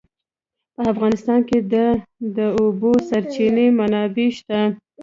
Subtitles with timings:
[0.73, 1.75] په افغانستان کې د
[2.37, 4.59] د اوبو سرچینې منابع شته.